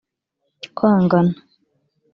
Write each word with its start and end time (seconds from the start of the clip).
Kwangana 0.75 1.33